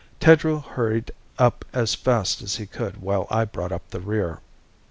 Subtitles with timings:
[0.19, 4.39] Tedrow hurried up as fast as he could while I brought up the rear.